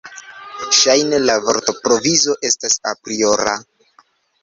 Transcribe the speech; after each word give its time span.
Ŝajne 0.77 1.19
la 1.27 1.35
vortprovizo 1.49 2.37
estas 2.53 2.83
apriora. 2.97 3.59